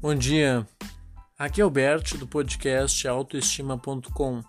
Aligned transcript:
Bom 0.00 0.14
dia, 0.14 0.64
aqui 1.36 1.60
é 1.60 1.64
o 1.64 1.70
Bert 1.70 2.16
do 2.16 2.24
podcast 2.24 3.08
autoestima.com. 3.08 4.44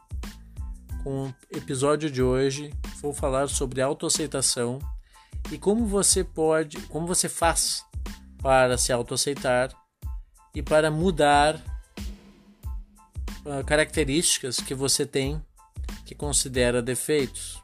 Com 1.04 1.26
o 1.26 1.34
episódio 1.50 2.12
de 2.12 2.22
hoje, 2.22 2.72
vou 3.02 3.16
falar 3.16 3.50
sobre 3.50 3.82
autoaceitação 3.82 4.78
e 5.52 5.58
como 5.58 5.88
você 5.88 6.24
pode, 6.24 6.80
como 6.82 7.08
você 7.08 7.28
faz 7.28 7.84
para 8.44 8.78
se 8.78 8.94
autoaceitar 8.94 9.76
e 10.54 10.62
para 10.62 10.92
mudar 10.92 11.56
uh, 13.44 13.66
características 13.66 14.58
que 14.58 14.76
você 14.76 15.04
tem 15.04 15.44
que 16.06 16.14
considera 16.14 16.80
defeitos 16.80 17.60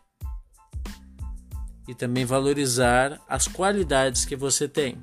e 1.87 1.93
também 1.93 2.25
valorizar 2.25 3.21
as 3.29 3.47
qualidades 3.47 4.25
que 4.25 4.35
você 4.35 4.67
tem. 4.67 4.97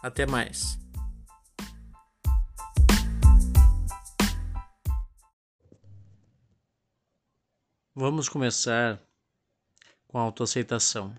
Até 0.00 0.24
mais. 0.24 0.85
Vamos 7.98 8.28
começar 8.28 9.02
com 10.06 10.18
a 10.18 10.20
autoaceitação. 10.20 11.16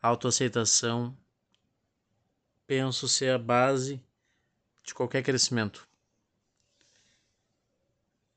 A 0.00 0.08
autoaceitação 0.08 1.14
penso 2.66 3.06
ser 3.06 3.32
a 3.32 3.38
base 3.38 4.02
de 4.82 4.94
qualquer 4.94 5.22
crescimento. 5.22 5.86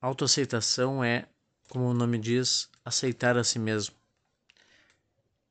Autoaceitação 0.02 1.02
é, 1.02 1.30
como 1.70 1.86
o 1.86 1.94
nome 1.94 2.18
diz, 2.18 2.70
aceitar 2.84 3.38
a 3.38 3.46
si 3.46 3.58
mesmo. 3.58 3.96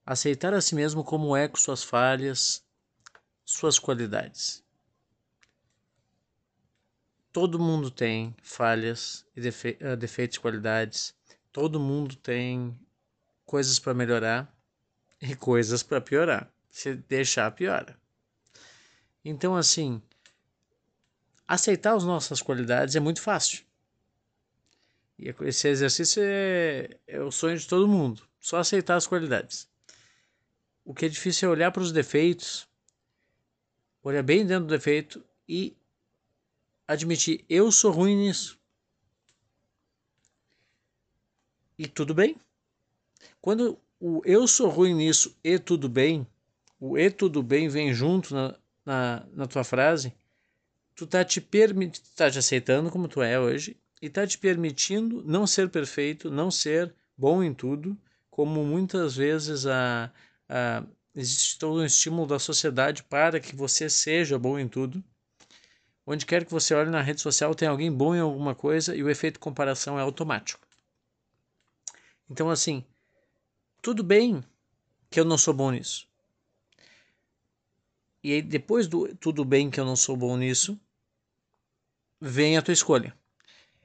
Aceitar 0.05 0.53
a 0.53 0.61
si 0.61 0.75
mesmo 0.75 1.03
como 1.03 1.35
é 1.35 1.49
com 1.49 1.57
suas 1.57 1.83
falhas, 1.83 2.63
suas 3.43 3.79
qualidades. 3.79 4.63
Todo 7.33 7.59
mundo 7.59 7.91
tem 7.91 8.37
falhas 8.43 9.25
e 9.35 9.41
defe 9.41 9.79
eh, 9.81 9.97
defeitos 9.97 10.37
e 10.37 10.41
qualidades. 10.41 11.17
Todo 11.53 11.81
mundo 11.81 12.17
tem 12.17 12.79
coisas 13.45 13.79
para 13.79 13.95
melhorar 13.95 14.55
e 15.21 15.35
coisas 15.35 15.83
para 15.83 16.01
piorar. 16.01 16.53
Se 16.71 16.95
deixar, 16.95 17.51
piora. 17.51 17.99
Então, 19.25 19.57
assim, 19.57 20.01
aceitar 21.47 21.95
as 21.95 22.05
nossas 22.05 22.43
qualidades 22.43 22.95
é 22.95 23.01
muito 23.01 23.21
fácil. 23.21 23.65
E 25.19 25.35
esse 25.43 25.69
exercício 25.69 26.23
é, 26.25 26.97
é 27.07 27.21
o 27.21 27.33
sonho 27.33 27.59
de 27.59 27.67
todo 27.67 27.89
mundo. 27.89 28.23
Só 28.39 28.59
aceitar 28.59 28.97
as 28.97 29.07
qualidades. 29.07 29.69
O 30.85 30.95
que 30.95 31.07
é 31.07 31.09
difícil 31.09 31.49
é 31.49 31.53
olhar 31.53 31.73
para 31.73 31.83
os 31.83 31.91
defeitos, 31.91 32.69
olhar 34.03 34.23
bem 34.23 34.47
dentro 34.47 34.67
do 34.67 34.71
defeito 34.71 35.23
e 35.49 35.77
admitir: 36.87 37.45
eu 37.49 37.71
sou 37.73 37.91
ruim 37.91 38.17
nisso. 38.17 38.58
E 41.79 41.87
tudo 41.87 42.13
bem. 42.13 42.37
Quando 43.41 43.79
o 44.01 44.21
eu 44.25 44.49
sou 44.49 44.69
ruim 44.69 44.95
nisso 44.95 45.37
e 45.45 45.59
tudo 45.59 45.89
bem, 45.89 46.27
o 46.81 46.99
e 46.99 47.11
tudo 47.11 47.43
bem 47.43 47.69
vem 47.69 47.93
junto 47.93 48.35
na, 48.35 48.55
na, 48.85 49.27
na 49.33 49.47
tua 49.47 49.63
frase, 49.63 50.13
tu 50.95 51.07
tá 51.07 51.25
te 51.25 51.41
permitindo, 51.41 52.07
tá 52.17 52.29
te 52.31 52.39
aceitando 52.39 52.91
como 52.91 53.07
tu 53.07 53.23
é 53.23 53.39
hoje 53.39 53.77
e 54.03 54.09
tá 54.09 54.27
te 54.27 54.39
permitindo 54.39 55.23
não 55.25 55.47
ser 55.47 55.69
perfeito, 55.69 56.31
não 56.31 56.51
ser 56.51 56.93
bom 57.17 57.43
em 57.43 57.55
tudo, 57.55 57.97
como 58.29 58.65
muitas 58.65 59.17
vezes 59.17 59.67
a, 59.67 60.13
a, 60.49 60.85
existe 61.15 61.59
todo 61.59 61.81
um 61.81 61.85
estímulo 61.85 62.27
da 62.27 62.39
sociedade 62.39 63.03
para 63.05 63.41
que 63.41 63.55
você 63.55 63.89
seja 63.89 64.39
bom 64.39 64.59
em 64.59 64.69
tudo. 64.69 65.03
Onde 66.07 66.25
quer 66.25 66.45
que 66.45 66.51
você 66.51 66.75
olhe 66.75 66.91
na 66.91 67.03
rede 67.03 67.21
social, 67.21 67.55
tem 67.55 67.69
alguém 67.69 67.93
bom 67.93 68.15
em 68.15 68.21
alguma 68.21 68.55
coisa 68.55 68.97
e 68.97 69.03
o 69.03 69.11
efeito 69.11 69.39
comparação 69.39 69.99
é 69.99 70.03
automático. 70.03 70.68
Então, 72.31 72.51
assim, 72.51 72.85
tudo 73.81 74.03
bem 74.03 74.45
que 75.11 75.19
eu 75.19 75.25
não 75.25 75.39
sou 75.39 75.55
bom 75.55 75.71
nisso. 75.71 76.07
E 78.23 78.33
aí, 78.33 78.43
depois 78.43 78.87
do 78.87 79.15
tudo 79.17 79.45
bem 79.45 79.71
que 79.71 79.81
eu 79.81 79.85
não 79.85 79.97
sou 79.97 80.17
bom 80.17 80.37
nisso, 80.37 80.79
vem 82.21 82.57
a 82.57 82.63
tua 82.63 82.75
escolha. 82.75 83.17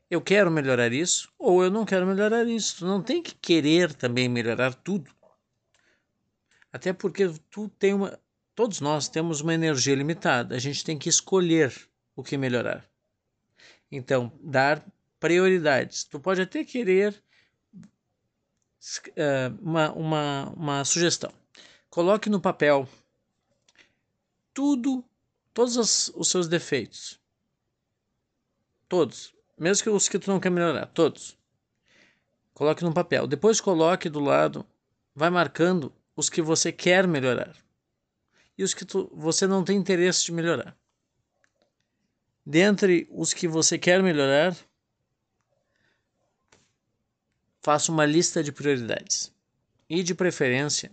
Eu 0.10 0.22
quero 0.22 0.52
melhorar 0.52 0.92
isso 0.92 1.32
ou 1.40 1.64
eu 1.64 1.72
não 1.72 1.86
quero 1.86 2.06
melhorar 2.06 2.46
isso. 2.48 2.80
Tu 2.80 2.86
não 2.86 3.02
tem 3.02 3.22
que 3.22 3.36
querer 3.36 3.94
também 3.94 4.28
melhorar 4.28 4.74
tudo. 4.74 5.12
Até 6.72 6.92
porque 6.92 7.32
tu 7.50 7.70
tem 7.70 7.94
uma. 7.94 8.20
Todos 8.56 8.82
nós 8.82 9.08
temos 9.08 9.42
uma 9.42 9.54
energia 9.54 9.96
limitada. 9.96 10.56
A 10.56 10.60
gente 10.60 10.84
tem 10.84 10.98
que 10.98 11.10
escolher 11.10 11.74
o 12.16 12.24
que 12.24 12.38
melhorar. 12.38 12.88
Então, 13.92 14.32
dar 14.42 14.86
prioridades. 15.20 16.04
Tu 16.04 16.20
pode 16.20 16.42
até 16.42 16.64
querer 16.64 17.24
uma, 19.62 19.92
uma, 19.94 20.54
uma 20.56 20.86
sugestão. 20.86 21.32
Coloque 21.90 22.30
no 22.30 22.40
papel 22.40 22.88
tudo, 24.54 25.04
todos 25.54 25.78
os, 25.78 26.12
os 26.16 26.28
seus 26.28 26.48
defeitos. 26.48 27.20
Todos. 28.88 29.34
Mesmo 29.58 29.84
que 29.84 29.90
os 29.90 30.10
que 30.10 30.20
tu 30.20 30.30
não 30.30 30.40
quer 30.40 30.50
melhorar. 30.50 30.88
Todos. 30.88 31.38
Coloque 32.54 32.84
no 32.84 32.94
papel. 32.94 33.28
Depois 33.28 33.62
coloque 33.62 34.10
do 34.10 34.20
lado, 34.20 34.66
vai 35.16 35.30
marcando 35.30 35.94
os 36.16 36.30
que 36.30 36.42
você 36.42 36.72
quer 36.72 37.08
melhorar 37.08 37.56
e 38.58 38.64
os 38.64 38.74
que 38.74 38.86
tu, 38.86 39.10
você 39.14 39.48
não 39.48 39.64
tem 39.64 39.78
interesse 39.78 40.26
de 40.26 40.32
melhorar. 40.32 40.78
Dentre 42.46 43.08
os 43.12 43.34
que 43.34 43.48
você 43.48 43.78
quer 43.78 44.04
melhorar, 44.04 44.56
faça 47.64 47.92
uma 47.92 48.06
lista 48.06 48.44
de 48.44 48.52
prioridades 48.52 49.34
e, 49.90 50.04
de 50.04 50.14
preferência, 50.14 50.92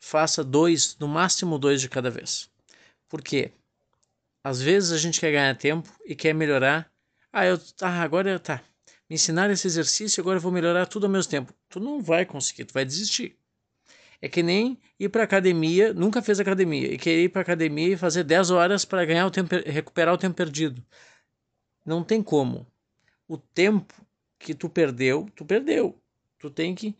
faça 0.00 0.42
dois, 0.42 0.96
no 0.98 1.06
máximo 1.06 1.58
dois 1.60 1.80
de 1.80 1.88
cada 1.88 2.10
vez. 2.10 2.50
Por 3.08 3.22
quê? 3.22 3.52
Às 4.42 4.60
vezes 4.60 4.90
a 4.90 4.98
gente 4.98 5.20
quer 5.20 5.30
ganhar 5.30 5.56
tempo 5.56 5.88
e 6.04 6.16
quer 6.16 6.34
melhorar. 6.34 6.90
Ah, 7.32 7.46
eu, 7.46 7.58
ah, 7.80 8.02
agora 8.02 8.36
tá. 8.40 8.60
Me 9.08 9.14
ensinar 9.14 9.48
esse 9.48 9.66
exercício, 9.66 10.20
agora 10.20 10.38
eu 10.38 10.40
vou 10.40 10.50
melhorar 10.50 10.86
tudo 10.86 11.06
ao 11.06 11.12
mesmo 11.12 11.30
tempo. 11.30 11.54
Tu 11.68 11.78
não 11.78 12.02
vai 12.02 12.26
conseguir, 12.26 12.64
tu 12.64 12.74
vai 12.74 12.84
desistir. 12.84 13.38
É 14.20 14.28
que 14.28 14.42
nem 14.42 14.80
ir 14.98 15.08
para 15.08 15.22
academia, 15.22 15.94
nunca 15.94 16.20
fez 16.20 16.40
academia, 16.40 16.92
e 16.92 16.98
querer 16.98 17.24
ir 17.24 17.28
para 17.28 17.42
academia 17.42 17.94
e 17.94 17.96
fazer 17.96 18.24
10 18.24 18.50
horas 18.50 18.84
para 18.84 19.04
ganhar 19.04 19.26
o 19.26 19.30
tempo, 19.30 19.54
recuperar 19.66 20.14
o 20.14 20.18
tempo 20.18 20.34
perdido. 20.34 20.84
Não 21.86 22.02
tem 22.02 22.22
como. 22.22 22.66
O 23.28 23.36
tempo 23.38 23.94
que 24.42 24.54
tu 24.54 24.68
perdeu, 24.68 25.28
tu 25.34 25.44
perdeu. 25.44 25.98
Tu 26.38 26.50
tem 26.50 26.74
que 26.74 26.96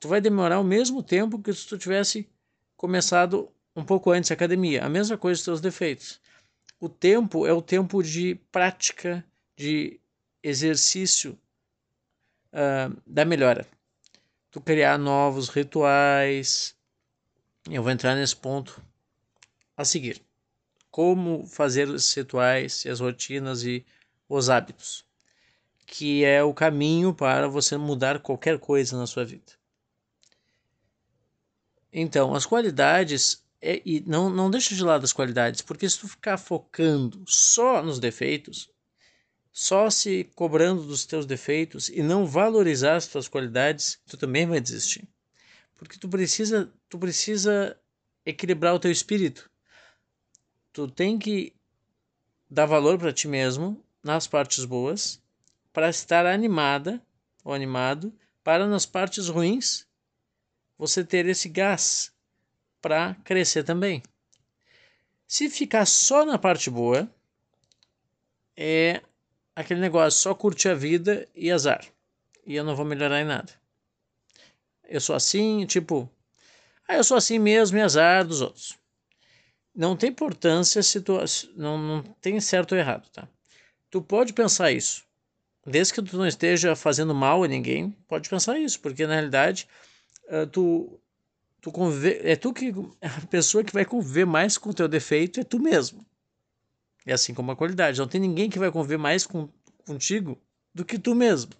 tu 0.00 0.08
vai 0.08 0.20
demorar 0.20 0.60
o 0.60 0.64
mesmo 0.64 1.02
tempo 1.02 1.40
que 1.40 1.52
se 1.52 1.66
tu 1.66 1.76
tivesse 1.76 2.28
começado 2.76 3.50
um 3.74 3.84
pouco 3.84 4.10
antes 4.10 4.30
a 4.30 4.34
academia. 4.34 4.84
A 4.84 4.88
mesma 4.88 5.16
coisa 5.16 5.38
os 5.38 5.44
teus 5.44 5.60
defeitos. 5.60 6.20
O 6.80 6.88
tempo 6.88 7.46
é 7.46 7.52
o 7.52 7.62
tempo 7.62 8.02
de 8.02 8.36
prática, 8.52 9.24
de 9.56 10.00
exercício 10.42 11.38
uh, 12.52 12.96
da 13.06 13.24
melhora 13.24 13.66
tu 14.50 14.60
criar 14.60 14.98
novos 14.98 15.48
rituais. 15.48 16.76
Eu 17.70 17.82
vou 17.82 17.92
entrar 17.92 18.14
nesse 18.14 18.36
ponto 18.36 18.82
a 19.76 19.84
seguir. 19.84 20.22
Como 20.90 21.46
fazer 21.46 21.88
os 21.88 22.12
rituais, 22.14 22.84
as 22.86 23.00
rotinas 23.00 23.62
e 23.62 23.84
os 24.28 24.50
hábitos, 24.50 25.04
que 25.90 26.22
é 26.22 26.42
o 26.44 26.52
caminho 26.52 27.14
para 27.14 27.48
você 27.48 27.78
mudar 27.78 28.20
qualquer 28.20 28.58
coisa 28.58 28.96
na 28.96 29.06
sua 29.06 29.24
vida. 29.24 29.54
Então, 31.90 32.34
as 32.34 32.44
qualidades 32.44 33.42
é, 33.60 33.80
e 33.86 34.00
não, 34.06 34.28
não 34.28 34.50
deixa 34.50 34.74
de 34.74 34.84
lado 34.84 35.04
as 35.04 35.14
qualidades, 35.14 35.62
porque 35.62 35.88
se 35.88 35.98
tu 35.98 36.06
ficar 36.06 36.36
focando 36.36 37.24
só 37.26 37.82
nos 37.82 37.98
defeitos, 37.98 38.70
só 39.50 39.88
se 39.88 40.24
cobrando 40.34 40.84
dos 40.84 41.06
teus 41.06 41.24
defeitos 41.24 41.88
e 41.88 42.02
não 42.02 42.26
valorizar 42.26 42.96
as 42.96 43.06
tuas 43.06 43.26
qualidades, 43.26 43.98
tu 44.06 44.18
também 44.18 44.46
vai 44.46 44.60
desistir. 44.60 45.08
Porque 45.74 45.98
tu 45.98 46.06
precisa, 46.06 46.70
tu 46.86 46.98
precisa 46.98 47.80
equilibrar 48.26 48.74
o 48.74 48.78
teu 48.78 48.90
espírito. 48.90 49.50
Tu 50.70 50.86
tem 50.86 51.18
que 51.18 51.56
dar 52.48 52.66
valor 52.66 52.98
para 52.98 53.12
ti 53.12 53.26
mesmo 53.26 53.82
nas 54.04 54.26
partes 54.26 54.66
boas, 54.66 55.18
para 55.72 55.88
estar 55.88 56.26
animada 56.26 57.02
ou 57.44 57.52
animado, 57.52 58.12
para 58.42 58.66
nas 58.66 58.86
partes 58.86 59.28
ruins 59.28 59.86
você 60.76 61.04
ter 61.04 61.26
esse 61.26 61.48
gás 61.48 62.12
para 62.80 63.14
crescer 63.24 63.64
também. 63.64 64.02
Se 65.26 65.50
ficar 65.50 65.84
só 65.84 66.24
na 66.24 66.38
parte 66.38 66.70
boa, 66.70 67.10
é 68.56 69.02
aquele 69.54 69.80
negócio, 69.80 70.20
só 70.20 70.34
curtir 70.34 70.68
a 70.68 70.74
vida 70.74 71.28
e 71.34 71.50
azar. 71.50 71.84
E 72.46 72.54
eu 72.54 72.64
não 72.64 72.74
vou 72.74 72.86
melhorar 72.86 73.20
em 73.20 73.24
nada. 73.24 73.52
Eu 74.84 75.00
sou 75.00 75.14
assim, 75.14 75.66
tipo, 75.66 76.10
ah, 76.88 76.96
eu 76.96 77.04
sou 77.04 77.16
assim 77.16 77.38
mesmo 77.38 77.76
e 77.76 77.82
azar 77.82 78.24
dos 78.24 78.40
outros. 78.40 78.78
não 79.74 79.96
tem 79.96 80.10
importância 80.10 80.82
se 80.82 81.00
tu 81.00 81.18
não, 81.54 81.76
não 81.76 82.02
tem 82.20 82.40
certo 82.40 82.72
ou 82.72 82.78
errado, 82.78 83.08
tá? 83.10 83.28
Tu 83.90 84.00
pode 84.00 84.32
pensar 84.32 84.72
isso. 84.72 85.04
Desde 85.68 85.94
que 85.94 86.02
tu 86.02 86.16
não 86.16 86.26
esteja 86.26 86.74
fazendo 86.74 87.14
mal 87.14 87.44
a 87.44 87.48
ninguém, 87.48 87.90
pode 88.08 88.28
pensar 88.28 88.58
isso, 88.58 88.80
porque 88.80 89.06
na 89.06 89.14
realidade 89.14 89.68
uh, 90.28 90.46
tu 90.46 91.00
tu 91.60 91.72
conviver, 91.72 92.24
é 92.24 92.36
tu 92.36 92.52
que 92.52 92.72
a 93.02 93.26
pessoa 93.26 93.64
que 93.64 93.72
vai 93.72 93.84
conviver 93.84 94.24
mais 94.24 94.56
com 94.56 94.70
o 94.70 94.74
teu 94.74 94.88
defeito 94.88 95.40
é 95.40 95.44
tu 95.44 95.58
mesmo. 95.58 96.04
É 97.06 97.12
assim 97.12 97.34
como 97.34 97.50
a 97.50 97.56
qualidade. 97.56 97.98
Não 97.98 98.08
tem 98.08 98.20
ninguém 98.20 98.50
que 98.50 98.58
vai 98.58 98.70
conviver 98.70 98.98
mais 98.98 99.26
com, 99.26 99.48
contigo 99.86 100.38
do 100.74 100.84
que 100.84 100.98
tu 100.98 101.14
mesmo. 101.14 101.52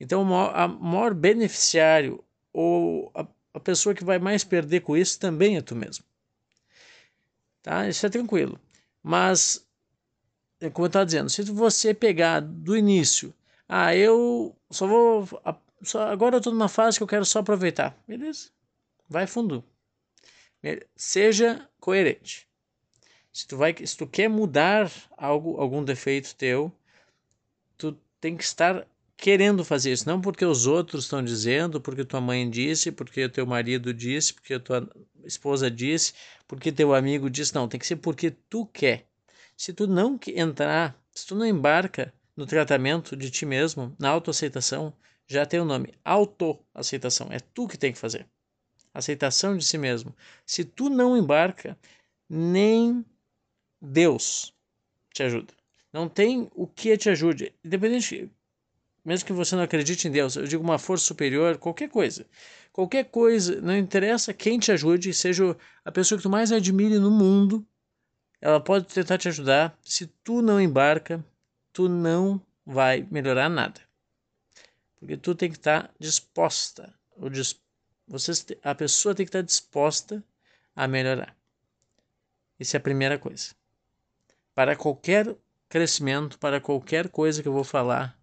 Então, 0.00 0.22
o 0.22 0.24
maior, 0.24 0.52
a 0.54 0.68
maior 0.68 1.14
beneficiário 1.14 2.22
ou 2.52 3.10
a, 3.14 3.26
a 3.54 3.60
pessoa 3.60 3.94
que 3.94 4.04
vai 4.04 4.18
mais 4.18 4.42
perder 4.42 4.80
com 4.80 4.96
isso 4.96 5.18
também 5.18 5.56
é 5.56 5.60
tu 5.60 5.76
mesmo. 5.76 6.04
Tá? 7.62 7.88
Isso 7.88 8.04
é 8.04 8.08
tranquilo. 8.08 8.58
Mas, 9.00 9.64
é 10.62 10.70
como 10.70 10.86
eu 10.86 10.88
estava 10.88 11.04
dizendo, 11.04 11.28
se 11.28 11.42
você 11.42 11.92
pegar 11.92 12.40
do 12.40 12.76
início, 12.76 13.34
ah, 13.68 13.94
eu 13.94 14.54
só 14.70 14.86
vou. 14.86 15.28
Só, 15.82 16.02
agora 16.08 16.36
eu 16.36 16.38
estou 16.38 16.52
numa 16.52 16.68
fase 16.68 16.98
que 16.98 17.02
eu 17.02 17.08
quero 17.08 17.24
só 17.24 17.40
aproveitar. 17.40 17.96
Beleza? 18.06 18.50
Vai 19.08 19.26
fundo. 19.26 19.64
Seja 20.96 21.68
coerente. 21.80 22.46
Se 23.32 23.46
tu, 23.48 23.56
vai, 23.56 23.74
se 23.84 23.96
tu 23.96 24.06
quer 24.06 24.28
mudar 24.28 24.90
algo, 25.16 25.56
algum 25.60 25.82
defeito 25.82 26.36
teu, 26.36 26.70
tu 27.76 27.98
tem 28.20 28.36
que 28.36 28.44
estar 28.44 28.86
querendo 29.16 29.64
fazer 29.64 29.92
isso, 29.92 30.08
não 30.08 30.20
porque 30.20 30.44
os 30.44 30.66
outros 30.66 31.04
estão 31.04 31.24
dizendo, 31.24 31.80
porque 31.80 32.04
tua 32.04 32.20
mãe 32.20 32.48
disse, 32.48 32.92
porque 32.92 33.28
teu 33.28 33.46
marido 33.46 33.94
disse, 33.94 34.34
porque 34.34 34.58
tua 34.58 34.88
esposa 35.24 35.70
disse, 35.70 36.12
porque 36.46 36.70
teu 36.70 36.94
amigo 36.94 37.30
disse, 37.30 37.54
não, 37.54 37.68
tem 37.68 37.80
que 37.80 37.86
ser 37.86 37.96
porque 37.96 38.32
tu 38.50 38.66
quer. 38.66 39.06
Se 39.56 39.72
tu 39.72 39.86
não 39.86 40.18
entrar, 40.28 40.96
se 41.10 41.26
tu 41.26 41.34
não 41.34 41.46
embarca 41.46 42.12
no 42.36 42.46
tratamento 42.46 43.16
de 43.16 43.30
ti 43.30 43.46
mesmo, 43.46 43.94
na 43.98 44.08
autoaceitação, 44.08 44.92
já 45.26 45.46
tem 45.46 45.60
o 45.60 45.64
nome, 45.64 45.94
autoaceitação, 46.04 47.28
é 47.30 47.38
tu 47.38 47.68
que 47.68 47.78
tem 47.78 47.92
que 47.92 47.98
fazer. 47.98 48.26
Aceitação 48.92 49.56
de 49.56 49.64
si 49.64 49.78
mesmo. 49.78 50.14
Se 50.44 50.64
tu 50.64 50.90
não 50.90 51.16
embarca, 51.16 51.78
nem 52.28 53.04
Deus 53.80 54.54
te 55.12 55.22
ajuda. 55.22 55.54
Não 55.92 56.08
tem 56.08 56.50
o 56.54 56.66
que 56.66 56.96
te 56.96 57.10
ajude. 57.10 57.54
Independente, 57.64 58.30
mesmo 59.04 59.26
que 59.26 59.32
você 59.32 59.56
não 59.56 59.62
acredite 59.62 60.06
em 60.06 60.10
Deus, 60.10 60.36
eu 60.36 60.44
digo 60.44 60.62
uma 60.62 60.78
força 60.78 61.04
superior, 61.04 61.58
qualquer 61.58 61.88
coisa. 61.88 62.26
Qualquer 62.72 63.04
coisa, 63.04 63.60
não 63.60 63.76
interessa 63.76 64.32
quem 64.32 64.58
te 64.58 64.72
ajude, 64.72 65.12
seja 65.12 65.56
a 65.84 65.92
pessoa 65.92 66.18
que 66.18 66.22
tu 66.22 66.30
mais 66.30 66.52
admire 66.52 66.98
no 66.98 67.10
mundo, 67.10 67.66
ela 68.42 68.60
pode 68.60 68.86
tentar 68.86 69.16
te 69.16 69.28
ajudar. 69.28 69.78
Se 69.82 70.06
tu 70.06 70.42
não 70.42 70.60
embarca, 70.60 71.24
tu 71.72 71.88
não 71.88 72.38
vai 72.66 73.06
melhorar 73.10 73.48
nada. 73.48 73.80
Porque 74.98 75.16
tu 75.16 75.34
tem 75.34 75.50
que 75.50 75.56
estar 75.56 75.90
disposta, 75.98 76.92
ou 77.16 77.30
dis, 77.30 77.58
você, 78.06 78.32
a 78.62 78.74
pessoa 78.74 79.14
tem 79.14 79.24
que 79.24 79.30
estar 79.30 79.42
disposta 79.42 80.22
a 80.76 80.86
melhorar. 80.86 81.34
Isso 82.60 82.76
é 82.76 82.78
a 82.78 82.80
primeira 82.80 83.18
coisa 83.18 83.54
para 84.54 84.76
qualquer 84.76 85.34
crescimento, 85.68 86.38
para 86.38 86.60
qualquer 86.60 87.08
coisa 87.08 87.42
que 87.42 87.48
eu 87.48 87.52
vou 87.52 87.64
falar 87.64 88.18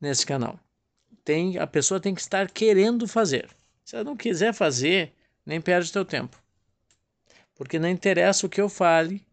nesse 0.00 0.26
canal. 0.26 0.58
Tem, 1.24 1.58
a 1.58 1.66
pessoa 1.66 1.98
tem 1.98 2.14
que 2.14 2.20
estar 2.20 2.50
querendo 2.50 3.08
fazer. 3.08 3.48
Se 3.84 3.96
ela 3.96 4.04
não 4.04 4.16
quiser 4.16 4.52
fazer, 4.52 5.12
nem 5.44 5.60
perde 5.60 5.92
teu 5.92 6.04
tempo. 6.04 6.40
Porque 7.54 7.78
não 7.78 7.88
interessa 7.88 8.46
o 8.46 8.50
que 8.50 8.60
eu 8.60 8.68
fale, 8.68 9.26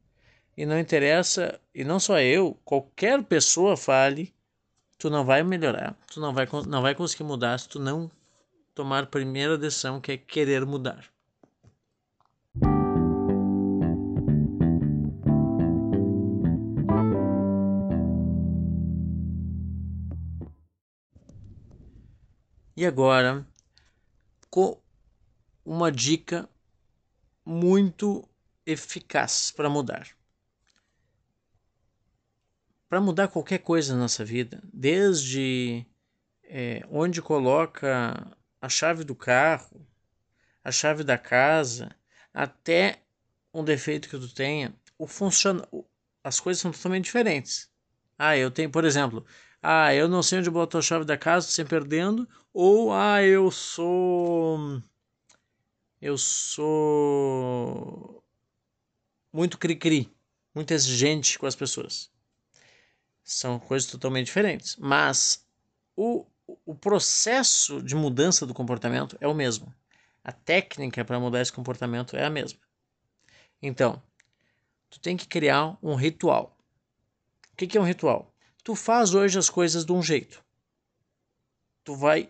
e 0.55 0.65
não 0.65 0.79
interessa, 0.79 1.59
e 1.73 1.83
não 1.83 1.99
só 1.99 2.19
eu, 2.19 2.57
qualquer 2.63 3.23
pessoa 3.23 3.75
fale, 3.75 4.33
tu 4.97 5.09
não 5.09 5.25
vai 5.25 5.43
melhorar, 5.43 5.97
tu 6.07 6.19
não 6.19 6.33
vai, 6.33 6.47
não 6.67 6.81
vai 6.81 6.95
conseguir 6.95 7.23
mudar 7.23 7.59
se 7.59 7.67
tu 7.67 7.79
não 7.79 8.09
tomar 8.73 9.03
a 9.03 9.07
primeira 9.07 9.57
decisão, 9.57 9.99
que 9.99 10.11
é 10.11 10.17
querer 10.17 10.65
mudar. 10.65 11.11
E 22.75 22.85
agora, 22.85 23.45
com 24.49 24.77
uma 25.63 25.91
dica 25.91 26.49
muito 27.45 28.27
eficaz 28.65 29.51
para 29.51 29.69
mudar. 29.69 30.07
Para 32.93 33.01
mudar 33.01 33.27
qualquer 33.27 33.57
coisa 33.57 33.95
na 33.95 34.01
nossa 34.01 34.23
vida, 34.23 34.61
desde 34.71 35.83
é, 36.43 36.85
onde 36.91 37.23
coloca 37.23 38.37
a 38.61 38.69
chave 38.69 39.03
do 39.03 39.15
carro, 39.15 39.83
a 40.63 40.71
chave 40.71 41.03
da 41.03 41.17
casa, 41.17 41.89
até 42.31 43.01
um 43.51 43.63
defeito 43.63 44.07
que 44.07 44.19
tu 44.19 44.31
tenha, 44.31 44.75
o 44.95 45.07
funciona, 45.07 45.67
as 46.23 46.39
coisas 46.39 46.61
são 46.61 46.71
totalmente 46.71 47.05
diferentes. 47.05 47.67
Ah, 48.15 48.37
eu 48.37 48.51
tenho, 48.51 48.69
por 48.69 48.85
exemplo, 48.85 49.25
ah, 49.59 49.91
eu 49.95 50.07
não 50.07 50.21
sei 50.21 50.37
onde 50.37 50.51
botou 50.51 50.77
a 50.77 50.83
chave 50.83 51.03
da 51.03 51.17
casa, 51.17 51.47
sem 51.47 51.65
perdendo, 51.65 52.29
ou 52.53 52.93
ah, 52.93 53.23
eu 53.23 53.49
sou 53.49 54.79
eu 55.99 56.15
sou 56.15 57.43
muito 59.33 59.57
cri-cri, 59.57 60.15
muito 60.53 60.69
exigente 60.69 61.39
com 61.39 61.47
as 61.47 61.55
pessoas. 61.55 62.12
São 63.23 63.59
coisas 63.59 63.89
totalmente 63.89 64.25
diferentes, 64.25 64.75
mas 64.77 65.45
o, 65.95 66.25
o 66.65 66.75
processo 66.75 67.81
de 67.81 67.95
mudança 67.95 68.45
do 68.45 68.53
comportamento 68.53 69.17
é 69.21 69.27
o 69.27 69.33
mesmo. 69.33 69.73
A 70.23 70.31
técnica 70.31 71.03
para 71.03 71.19
mudar 71.19 71.41
esse 71.41 71.51
comportamento 71.51 72.15
é 72.15 72.25
a 72.25 72.29
mesma. 72.29 72.59
Então, 73.61 74.01
tu 74.89 74.99
tem 74.99 75.15
que 75.15 75.27
criar 75.27 75.77
um 75.81 75.95
ritual. 75.95 76.57
O 77.51 77.55
que 77.55 77.77
é 77.77 77.81
um 77.81 77.85
ritual? 77.85 78.33
Tu 78.63 78.75
faz 78.75 79.13
hoje 79.13 79.37
as 79.37 79.49
coisas 79.49 79.85
de 79.85 79.91
um 79.91 80.01
jeito. 80.01 80.43
Tu 81.83 81.95
vai 81.95 82.29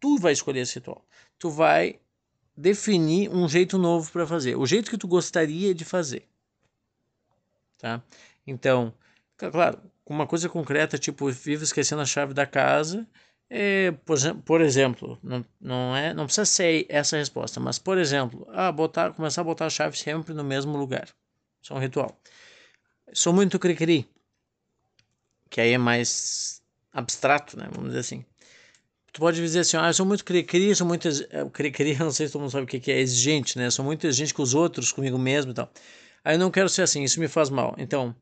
tu 0.00 0.16
vai 0.16 0.32
escolher 0.32 0.60
esse 0.60 0.76
ritual. 0.76 1.04
Tu 1.38 1.50
vai 1.50 2.00
definir 2.56 3.30
um 3.30 3.48
jeito 3.48 3.78
novo 3.78 4.10
para 4.10 4.26
fazer, 4.26 4.56
o 4.56 4.66
jeito 4.66 4.90
que 4.90 4.98
tu 4.98 5.08
gostaria 5.08 5.74
de 5.74 5.84
fazer. 5.84 6.28
Tá? 7.78 8.02
Então, 8.46 8.94
claro, 9.36 9.80
uma 10.12 10.26
coisa 10.26 10.48
concreta, 10.48 10.98
tipo, 10.98 11.30
vivo 11.30 11.64
esquecendo 11.64 12.02
a 12.02 12.06
chave 12.06 12.34
da 12.34 12.46
casa, 12.46 13.06
é, 13.48 13.92
por, 14.04 14.16
por 14.44 14.60
exemplo, 14.60 15.18
não, 15.22 15.44
não, 15.60 15.96
é, 15.96 16.14
não 16.14 16.24
precisa 16.26 16.44
ser 16.44 16.86
essa 16.88 17.16
a 17.16 17.18
resposta, 17.18 17.60
mas, 17.60 17.78
por 17.78 17.98
exemplo, 17.98 18.46
ah, 18.50 18.70
botar, 18.72 19.12
começar 19.12 19.40
a 19.40 19.44
botar 19.44 19.66
a 19.66 19.70
chave 19.70 19.96
sempre 19.96 20.34
no 20.34 20.44
mesmo 20.44 20.76
lugar. 20.76 21.08
Isso 21.62 21.72
é 21.72 21.76
um 21.76 21.80
ritual. 21.80 22.18
Sou 23.12 23.32
muito 23.32 23.58
cri-cri 23.58 24.08
que 25.50 25.60
aí 25.60 25.72
é 25.72 25.78
mais 25.78 26.62
abstrato, 26.92 27.58
né? 27.58 27.68
Vamos 27.72 27.90
dizer 27.90 28.00
assim. 28.00 28.24
Tu 29.12 29.20
pode 29.20 29.40
dizer 29.40 29.60
assim, 29.60 29.76
ah, 29.76 29.88
eu 29.88 29.94
sou 29.94 30.06
muito 30.06 30.24
cri-cri, 30.24 30.74
sou 30.74 30.86
muito... 30.86 31.08
É, 31.08 31.44
cri-cri, 31.52 31.96
não 31.98 32.12
sei 32.12 32.28
se 32.28 32.32
todo 32.32 32.42
mundo 32.42 32.52
sabe 32.52 32.64
o 32.64 32.66
que 32.66 32.90
é 32.90 33.00
exigente, 33.00 33.58
né? 33.58 33.68
Sou 33.68 33.84
muito 33.84 34.06
exigente 34.06 34.32
com 34.32 34.42
os 34.42 34.54
outros, 34.54 34.92
comigo 34.92 35.18
mesmo 35.18 35.50
e 35.50 35.54
tal. 35.54 35.70
Aí 36.24 36.36
eu 36.36 36.38
não 36.38 36.50
quero 36.50 36.68
ser 36.68 36.82
assim, 36.82 37.02
isso 37.02 37.18
me 37.18 37.26
faz 37.26 37.50
mal. 37.50 37.74
Então, 37.76 38.14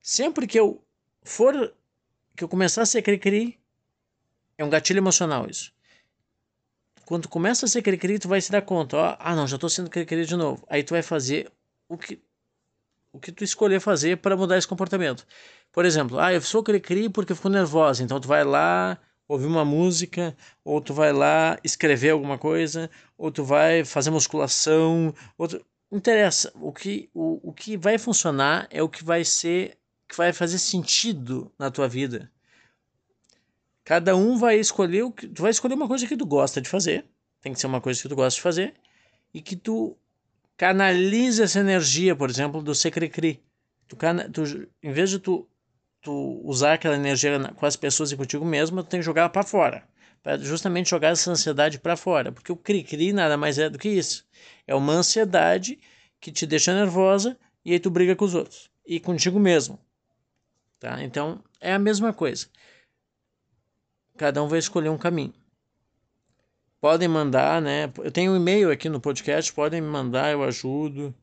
sempre 0.00 0.46
que 0.46 0.58
eu 0.58 0.80
for... 1.28 1.74
Que 2.36 2.44
eu 2.44 2.48
começar 2.48 2.82
a 2.82 2.86
ser 2.86 3.02
cri-cri, 3.02 3.58
é 4.56 4.64
um 4.64 4.70
gatilho 4.70 4.98
emocional 4.98 5.48
isso. 5.50 5.72
Quando 7.04 7.28
começa 7.28 7.66
a 7.66 7.68
ser 7.68 7.82
cri-cri, 7.82 8.18
tu 8.18 8.28
vai 8.28 8.40
se 8.40 8.52
dar 8.52 8.62
conta, 8.62 8.96
ó, 8.96 9.16
ah, 9.18 9.34
não, 9.34 9.46
já 9.46 9.58
tô 9.58 9.68
sendo 9.68 9.90
cri-cri 9.90 10.24
de 10.24 10.36
novo. 10.36 10.64
Aí 10.68 10.84
tu 10.84 10.90
vai 10.90 11.02
fazer 11.02 11.50
o 11.88 11.98
que 11.98 12.22
o 13.12 13.18
que 13.18 13.32
tu 13.32 13.42
escolher 13.42 13.80
fazer 13.80 14.18
para 14.18 14.36
mudar 14.36 14.56
esse 14.56 14.68
comportamento. 14.68 15.26
Por 15.72 15.84
exemplo, 15.84 16.18
ah, 16.20 16.32
eu 16.32 16.40
sou 16.40 16.62
cri-cri 16.62 17.08
porque 17.08 17.32
eu 17.32 17.36
fico 17.36 17.48
nervosa, 17.48 18.04
então 18.04 18.20
tu 18.20 18.28
vai 18.28 18.44
lá 18.44 18.98
ouvir 19.26 19.46
uma 19.46 19.64
música, 19.64 20.36
ou 20.64 20.80
tu 20.80 20.94
vai 20.94 21.12
lá 21.12 21.58
escrever 21.64 22.10
alguma 22.10 22.38
coisa, 22.38 22.90
ou 23.16 23.30
tu 23.30 23.42
vai 23.42 23.84
fazer 23.84 24.10
musculação, 24.10 25.14
ou 25.36 25.48
tu... 25.48 25.64
interessa, 25.90 26.52
o 26.54 26.72
que, 26.72 27.10
o, 27.12 27.50
o 27.50 27.52
que 27.52 27.76
vai 27.76 27.98
funcionar 27.98 28.66
é 28.70 28.82
o 28.82 28.88
que 28.88 29.04
vai 29.04 29.24
ser, 29.24 29.76
que 30.08 30.16
vai 30.16 30.32
fazer 30.32 30.58
sentido 30.58 31.52
na 31.58 31.70
tua 31.70 31.86
vida. 31.86 32.30
Cada 33.84 34.16
um 34.16 34.36
vai 34.36 34.58
escolher 34.58 35.02
o 35.02 35.12
que, 35.12 35.28
tu 35.28 35.42
vai 35.42 35.50
escolher 35.50 35.74
uma 35.74 35.88
coisa 35.88 36.06
que 36.06 36.16
tu 36.16 36.26
gosta 36.26 36.60
de 36.60 36.68
fazer, 36.68 37.04
tem 37.40 37.52
que 37.52 37.60
ser 37.60 37.66
uma 37.66 37.80
coisa 37.80 38.00
que 38.00 38.08
tu 38.08 38.16
gosta 38.16 38.36
de 38.36 38.42
fazer, 38.42 38.74
e 39.32 39.40
que 39.40 39.56
tu 39.56 39.96
canalize 40.56 41.42
essa 41.42 41.60
energia, 41.60 42.16
por 42.16 42.28
exemplo, 42.28 42.62
do 42.62 42.74
secrecri. 42.74 43.42
Tu, 43.86 43.96
tu, 44.32 44.68
em 44.82 44.92
vez 44.92 45.10
de 45.10 45.18
tu, 45.18 45.48
tu 46.02 46.40
usar 46.44 46.74
aquela 46.74 46.96
energia 46.96 47.38
com 47.54 47.66
as 47.66 47.76
pessoas 47.76 48.10
e 48.12 48.16
contigo 48.16 48.44
mesmo, 48.44 48.82
tu 48.82 48.88
tem 48.88 49.00
que 49.00 49.06
jogar 49.06 49.28
para 49.28 49.42
fora. 49.42 49.84
Para 50.22 50.36
justamente 50.36 50.90
jogar 50.90 51.10
essa 51.10 51.30
ansiedade 51.30 51.78
para 51.78 51.96
fora. 51.96 52.32
Porque 52.32 52.52
o 52.52 52.56
cri-cri 52.56 53.12
nada 53.12 53.36
mais 53.36 53.58
é 53.58 53.70
do 53.70 53.78
que 53.78 53.88
isso. 53.88 54.26
É 54.66 54.74
uma 54.74 54.92
ansiedade 54.92 55.78
que 56.20 56.32
te 56.32 56.44
deixa 56.46 56.74
nervosa 56.74 57.38
e 57.64 57.72
aí 57.72 57.78
tu 57.78 57.90
briga 57.90 58.16
com 58.16 58.24
os 58.24 58.34
outros 58.34 58.70
e 58.86 58.98
contigo 58.98 59.38
mesmo. 59.38 59.78
Tá? 60.78 61.02
Então 61.02 61.42
é 61.60 61.72
a 61.72 61.78
mesma 61.78 62.12
coisa. 62.12 62.46
Cada 64.16 64.42
um 64.42 64.48
vai 64.48 64.58
escolher 64.58 64.88
um 64.88 64.98
caminho. 64.98 65.34
Podem 66.80 67.08
mandar, 67.08 67.60
né? 67.60 67.92
Eu 67.98 68.10
tenho 68.10 68.32
um 68.32 68.36
e-mail 68.36 68.70
aqui 68.70 68.88
no 68.88 69.00
podcast, 69.00 69.52
podem 69.52 69.80
me 69.80 69.88
mandar, 69.88 70.30
eu 70.30 70.42
ajudo. 70.44 71.14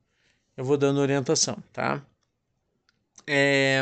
Eu 0.58 0.66
vou 0.66 0.78
dando 0.78 1.00
orientação, 1.00 1.58
tá? 1.72 2.06
É... 3.28 3.82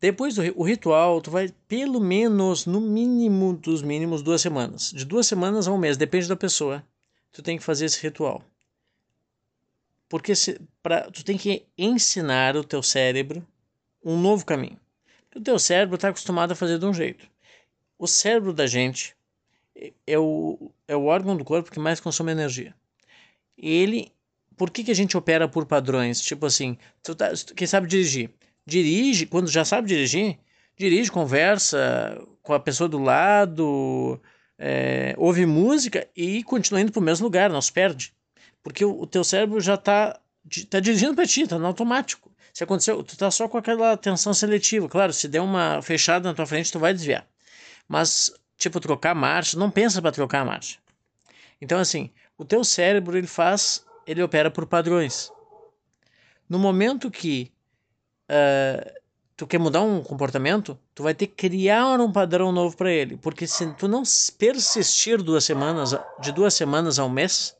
Depois 0.00 0.34
do 0.34 0.42
o 0.58 0.62
ritual, 0.62 1.20
tu 1.20 1.30
vai 1.30 1.48
pelo 1.66 2.00
menos, 2.00 2.66
no 2.66 2.80
mínimo 2.80 3.54
dos 3.54 3.82
mínimos, 3.82 4.22
duas 4.22 4.40
semanas. 4.40 4.92
De 4.92 5.04
duas 5.04 5.26
semanas 5.26 5.66
a 5.66 5.72
um 5.72 5.78
mês, 5.78 5.96
depende 5.96 6.28
da 6.28 6.36
pessoa. 6.36 6.84
Tu 7.32 7.42
tem 7.42 7.58
que 7.58 7.64
fazer 7.64 7.86
esse 7.86 8.00
ritual. 8.02 8.42
Porque 10.08 10.34
se, 10.34 10.60
pra, 10.82 11.10
tu 11.10 11.24
tem 11.24 11.36
que 11.36 11.66
ensinar 11.76 12.56
o 12.56 12.64
teu 12.64 12.82
cérebro 12.82 13.46
um 14.04 14.20
novo 14.20 14.44
caminho. 14.44 14.78
O 15.34 15.40
teu 15.40 15.58
cérebro 15.58 15.96
está 15.96 16.08
acostumado 16.08 16.52
a 16.52 16.56
fazer 16.56 16.78
de 16.78 16.86
um 16.86 16.94
jeito. 16.94 17.28
O 17.98 18.06
cérebro 18.06 18.52
da 18.52 18.66
gente 18.66 19.16
é 20.06 20.18
o, 20.18 20.70
é 20.86 20.96
o 20.96 21.04
órgão 21.04 21.36
do 21.36 21.44
corpo 21.44 21.70
que 21.70 21.78
mais 21.78 22.00
consome 22.00 22.32
energia. 22.32 22.74
Ele, 23.58 24.12
por 24.56 24.70
que, 24.70 24.84
que 24.84 24.90
a 24.90 24.94
gente 24.94 25.16
opera 25.16 25.48
por 25.48 25.66
padrões? 25.66 26.20
Tipo 26.20 26.46
assim, 26.46 26.78
tu 27.02 27.14
tá, 27.14 27.32
quem 27.54 27.66
sabe 27.66 27.86
dirigir? 27.86 28.30
Dirige, 28.64 29.26
quando 29.26 29.50
já 29.50 29.64
sabe 29.64 29.88
dirigir, 29.88 30.38
dirige, 30.76 31.10
conversa 31.10 32.20
com 32.42 32.52
a 32.52 32.60
pessoa 32.60 32.88
do 32.88 32.98
lado, 32.98 34.20
é, 34.58 35.14
ouve 35.18 35.44
música 35.46 36.08
e 36.16 36.42
continua 36.44 36.80
indo 36.80 36.92
para 36.92 37.00
o 37.00 37.04
mesmo 37.04 37.24
lugar, 37.24 37.50
não 37.50 37.60
se 37.60 37.72
perde. 37.72 38.14
Porque 38.66 38.84
o, 38.84 39.06
teu 39.06 39.22
cérebro 39.22 39.60
já 39.60 39.76
está 39.76 40.18
tá 40.68 40.80
dirigindo 40.80 41.14
para 41.14 41.24
ti, 41.24 41.42
está 41.42 41.56
no 41.56 41.68
automático. 41.68 42.32
Se 42.52 42.64
aconteceu, 42.64 43.00
tu 43.04 43.16
tá 43.16 43.30
só 43.30 43.46
com 43.46 43.56
aquela 43.56 43.92
atenção 43.92 44.34
seletiva. 44.34 44.88
Claro, 44.88 45.12
se 45.12 45.28
der 45.28 45.40
uma 45.40 45.80
fechada 45.82 46.28
na 46.28 46.34
tua 46.34 46.46
frente, 46.46 46.72
tu 46.72 46.80
vai 46.80 46.92
desviar. 46.92 47.24
Mas, 47.86 48.32
tipo, 48.58 48.80
trocar 48.80 49.14
marcha, 49.14 49.56
não 49.56 49.70
pensa 49.70 50.02
para 50.02 50.10
trocar 50.10 50.44
marcha. 50.44 50.80
Então, 51.60 51.78
assim, 51.78 52.10
o 52.36 52.44
teu 52.44 52.64
cérebro, 52.64 53.16
ele 53.16 53.28
faz, 53.28 53.86
ele 54.04 54.20
opera 54.20 54.50
por 54.50 54.66
padrões. 54.66 55.30
No 56.48 56.58
momento 56.58 57.08
que 57.08 57.52
uh, 58.28 59.00
tu 59.36 59.46
quer 59.46 59.58
mudar 59.58 59.82
um 59.82 60.02
comportamento, 60.02 60.76
tu 60.92 61.04
vai 61.04 61.14
ter 61.14 61.28
que 61.28 61.48
criar 61.48 62.00
um 62.00 62.10
padrão 62.10 62.50
novo 62.50 62.76
para 62.76 62.90
ele. 62.90 63.16
Porque 63.16 63.46
se 63.46 63.72
tu 63.74 63.86
não 63.86 64.02
persistir 64.36 65.22
duas 65.22 65.44
semanas, 65.44 65.94
de 66.20 66.32
duas 66.32 66.52
semanas 66.52 66.98
a 66.98 67.04
um 67.04 67.08
mês, 67.08 67.56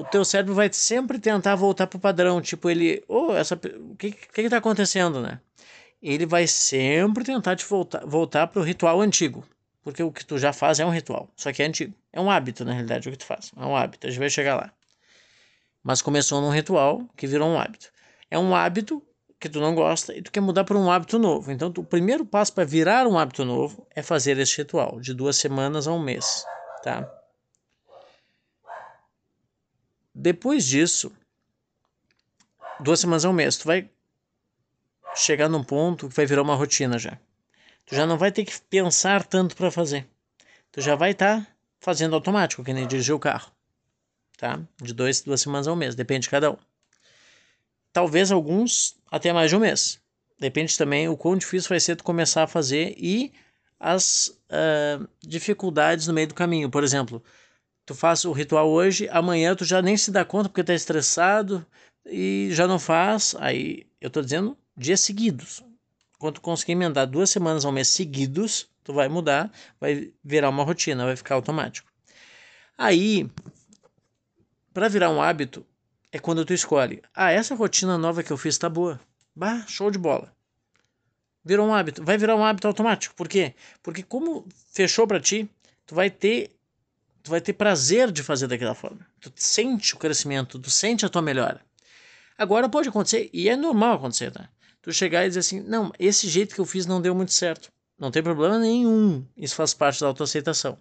o 0.00 0.04
teu 0.04 0.24
cérebro 0.24 0.54
vai 0.54 0.72
sempre 0.72 1.18
tentar 1.18 1.54
voltar 1.54 1.86
pro 1.86 1.98
padrão, 1.98 2.40
tipo 2.40 2.70
ele, 2.70 3.04
oh, 3.06 3.34
essa, 3.34 3.54
o 3.54 3.94
que 3.96 4.12
que 4.12 4.40
está 4.40 4.56
acontecendo, 4.56 5.20
né? 5.20 5.40
Ele 6.02 6.24
vai 6.24 6.46
sempre 6.46 7.22
tentar 7.22 7.54
te 7.54 7.66
voltar 7.66 8.06
voltar 8.06 8.46
pro 8.46 8.62
ritual 8.62 9.02
antigo, 9.02 9.44
porque 9.82 10.02
o 10.02 10.10
que 10.10 10.24
tu 10.24 10.38
já 10.38 10.54
faz 10.54 10.80
é 10.80 10.86
um 10.86 10.90
ritual, 10.90 11.28
só 11.36 11.52
que 11.52 11.62
é 11.62 11.66
antigo, 11.66 11.94
é 12.12 12.20
um 12.20 12.30
hábito 12.30 12.64
na 12.64 12.72
realidade 12.72 13.08
o 13.08 13.12
que 13.12 13.18
tu 13.18 13.26
faz, 13.26 13.52
é 13.54 13.60
um 13.60 13.76
hábito, 13.76 14.06
a 14.06 14.10
gente 14.10 14.18
vai 14.18 14.30
chegar 14.30 14.56
lá. 14.56 14.72
Mas 15.82 16.00
começou 16.00 16.40
num 16.40 16.50
ritual 16.50 17.02
que 17.16 17.26
virou 17.26 17.48
um 17.48 17.58
hábito. 17.58 17.90
É 18.30 18.38
um 18.38 18.54
hábito 18.54 19.02
que 19.38 19.48
tu 19.48 19.60
não 19.60 19.74
gosta 19.74 20.14
e 20.14 20.20
tu 20.20 20.30
quer 20.30 20.40
mudar 20.40 20.64
para 20.64 20.76
um 20.76 20.90
hábito 20.90 21.18
novo. 21.18 21.50
Então, 21.50 21.72
tu, 21.72 21.80
o 21.80 21.84
primeiro 21.84 22.26
passo 22.26 22.52
para 22.52 22.64
virar 22.64 23.06
um 23.06 23.18
hábito 23.18 23.46
novo 23.46 23.86
é 23.94 24.02
fazer 24.02 24.38
esse 24.38 24.58
ritual 24.58 25.00
de 25.00 25.14
duas 25.14 25.36
semanas 25.36 25.88
a 25.88 25.92
um 25.92 25.98
mês, 25.98 26.44
tá? 26.82 27.10
Depois 30.14 30.66
disso, 30.66 31.12
duas 32.80 33.00
semanas 33.00 33.24
a 33.24 33.30
um 33.30 33.32
mês, 33.32 33.56
tu 33.56 33.66
vai 33.66 33.88
chegar 35.14 35.48
num 35.48 35.62
ponto 35.62 36.08
que 36.08 36.14
vai 36.14 36.26
virar 36.26 36.42
uma 36.42 36.54
rotina 36.54 36.98
já. 36.98 37.18
Tu 37.86 37.94
já 37.94 38.06
não 38.06 38.18
vai 38.18 38.30
ter 38.30 38.44
que 38.44 38.60
pensar 38.62 39.24
tanto 39.24 39.56
para 39.56 39.70
fazer. 39.70 40.06
Tu 40.72 40.80
já 40.80 40.94
vai 40.94 41.10
estar 41.10 41.40
tá 41.40 41.46
fazendo 41.80 42.14
automático, 42.14 42.62
que 42.62 42.72
nem 42.72 42.86
dirigir 42.86 43.14
o 43.14 43.18
carro. 43.18 43.50
Tá? 44.36 44.60
De 44.80 44.94
dois, 44.94 45.20
duas 45.20 45.40
semanas 45.40 45.66
ao 45.66 45.76
mês, 45.76 45.94
depende 45.94 46.24
de 46.24 46.30
cada 46.30 46.52
um. 46.52 46.56
Talvez 47.92 48.30
alguns 48.30 48.96
até 49.10 49.32
mais 49.32 49.50
de 49.50 49.56
um 49.56 49.60
mês. 49.60 50.00
Depende 50.38 50.76
também 50.78 51.08
o 51.08 51.16
quão 51.16 51.36
difícil 51.36 51.68
vai 51.68 51.80
ser 51.80 51.96
tu 51.96 52.04
começar 52.04 52.44
a 52.44 52.46
fazer 52.46 52.94
e 52.96 53.32
as 53.78 54.28
uh, 54.48 55.08
dificuldades 55.20 56.06
no 56.06 56.14
meio 56.14 56.28
do 56.28 56.34
caminho. 56.34 56.70
Por 56.70 56.84
exemplo, 56.84 57.22
tu 57.90 57.94
faz 57.96 58.24
o 58.24 58.30
ritual 58.30 58.70
hoje, 58.70 59.08
amanhã 59.10 59.52
tu 59.56 59.64
já 59.64 59.82
nem 59.82 59.96
se 59.96 60.12
dá 60.12 60.24
conta 60.24 60.48
porque 60.48 60.62
tá 60.62 60.72
estressado 60.72 61.66
e 62.06 62.48
já 62.52 62.64
não 62.68 62.78
faz. 62.78 63.34
Aí 63.40 63.84
eu 64.00 64.08
tô 64.08 64.22
dizendo 64.22 64.56
dias 64.76 65.00
seguidos. 65.00 65.60
Quando 66.16 66.34
tu 66.34 66.40
conseguir 66.40 66.70
emendar 66.70 67.04
duas 67.04 67.30
semanas 67.30 67.64
ao 67.64 67.72
mês 67.72 67.88
seguidos, 67.88 68.68
tu 68.84 68.92
vai 68.92 69.08
mudar, 69.08 69.50
vai 69.80 70.12
virar 70.22 70.50
uma 70.50 70.62
rotina, 70.62 71.04
vai 71.04 71.16
ficar 71.16 71.34
automático. 71.34 71.90
Aí, 72.78 73.28
para 74.72 74.86
virar 74.86 75.10
um 75.10 75.20
hábito, 75.20 75.66
é 76.12 76.18
quando 76.20 76.44
tu 76.44 76.54
escolhe. 76.54 77.02
Ah, 77.12 77.32
essa 77.32 77.56
rotina 77.56 77.98
nova 77.98 78.22
que 78.22 78.30
eu 78.30 78.36
fiz 78.36 78.56
tá 78.56 78.68
boa. 78.68 79.00
Bah, 79.34 79.64
show 79.66 79.90
de 79.90 79.98
bola. 79.98 80.32
Virou 81.44 81.66
um 81.66 81.74
hábito. 81.74 82.04
Vai 82.04 82.16
virar 82.16 82.36
um 82.36 82.44
hábito 82.44 82.68
automático. 82.68 83.16
Por 83.16 83.26
quê? 83.26 83.52
Porque 83.82 84.04
como 84.04 84.46
fechou 84.72 85.08
para 85.08 85.18
ti, 85.18 85.50
tu 85.84 85.96
vai 85.96 86.08
ter 86.08 86.52
tu 87.22 87.30
vai 87.30 87.40
ter 87.40 87.52
prazer 87.52 88.10
de 88.10 88.22
fazer 88.22 88.46
daquela 88.46 88.74
forma. 88.74 89.06
Tu 89.20 89.32
sente 89.36 89.94
o 89.94 89.98
crescimento, 89.98 90.58
tu 90.58 90.70
sente 90.70 91.04
a 91.04 91.08
tua 91.08 91.22
melhora. 91.22 91.60
Agora 92.36 92.68
pode 92.68 92.88
acontecer, 92.88 93.28
e 93.32 93.48
é 93.48 93.56
normal 93.56 93.96
acontecer, 93.96 94.30
tá? 94.30 94.48
Tu 94.82 94.92
chegar 94.92 95.24
e 95.24 95.28
dizer 95.28 95.40
assim, 95.40 95.60
não, 95.60 95.92
esse 95.98 96.28
jeito 96.28 96.54
que 96.54 96.60
eu 96.60 96.64
fiz 96.64 96.86
não 96.86 97.02
deu 97.02 97.14
muito 97.14 97.32
certo. 97.32 97.70
Não 97.98 98.10
tem 98.10 98.22
problema 98.22 98.58
nenhum. 98.58 99.26
Isso 99.36 99.54
faz 99.54 99.74
parte 99.74 100.00
da 100.00 100.06
autoaceitação. 100.06 100.78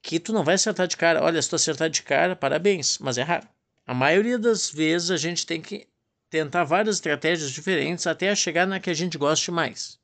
Que 0.00 0.20
tu 0.20 0.32
não 0.32 0.44
vai 0.44 0.54
acertar 0.54 0.86
de 0.86 0.96
cara. 0.96 1.20
Olha, 1.20 1.42
se 1.42 1.50
tu 1.50 1.56
acertar 1.56 1.90
de 1.90 2.02
cara, 2.02 2.36
parabéns, 2.36 2.98
mas 2.98 3.18
é 3.18 3.22
raro. 3.22 3.48
A 3.84 3.92
maioria 3.92 4.38
das 4.38 4.70
vezes 4.70 5.10
a 5.10 5.16
gente 5.16 5.44
tem 5.44 5.60
que 5.60 5.88
tentar 6.30 6.62
várias 6.62 6.96
estratégias 6.96 7.50
diferentes 7.50 8.06
até 8.06 8.32
chegar 8.36 8.66
na 8.66 8.78
que 8.78 8.90
a 8.90 8.94
gente 8.94 9.18
goste 9.18 9.50
mais. 9.50 9.98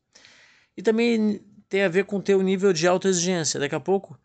E 0.76 0.82
também 0.82 1.40
tem 1.68 1.84
a 1.84 1.88
ver 1.88 2.04
com 2.04 2.16
o 2.16 2.22
teu 2.22 2.42
nível 2.42 2.72
de 2.72 2.86
autoexigência. 2.88 3.60
Daqui 3.60 3.76
a 3.76 3.80
pouco 3.80 4.18